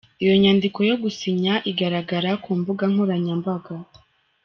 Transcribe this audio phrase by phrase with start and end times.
[0.23, 3.73] Iyo nyandiko yo gusinya igaragara ku mbuga nkoranya mbaga.